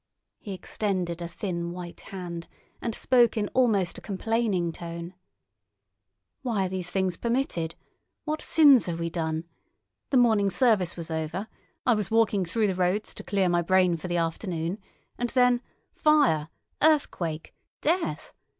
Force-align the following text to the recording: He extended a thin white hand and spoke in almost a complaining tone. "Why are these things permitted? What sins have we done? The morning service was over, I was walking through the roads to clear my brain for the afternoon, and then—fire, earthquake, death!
He 0.39 0.55
extended 0.55 1.21
a 1.21 1.27
thin 1.27 1.69
white 1.73 1.99
hand 1.99 2.47
and 2.81 2.95
spoke 2.95 3.37
in 3.37 3.49
almost 3.49 3.99
a 3.99 4.01
complaining 4.01 4.71
tone. 4.71 5.13
"Why 6.41 6.65
are 6.65 6.69
these 6.69 6.89
things 6.89 7.17
permitted? 7.17 7.75
What 8.23 8.41
sins 8.41 8.87
have 8.87 8.99
we 8.99 9.11
done? 9.11 9.43
The 10.09 10.17
morning 10.17 10.49
service 10.49 10.95
was 10.97 11.11
over, 11.11 11.47
I 11.85 11.93
was 11.93 12.09
walking 12.09 12.45
through 12.45 12.65
the 12.65 12.73
roads 12.73 13.13
to 13.13 13.23
clear 13.23 13.47
my 13.47 13.61
brain 13.61 13.95
for 13.95 14.07
the 14.07 14.17
afternoon, 14.17 14.79
and 15.19 15.29
then—fire, 15.29 16.49
earthquake, 16.81 17.53
death! 17.81 18.33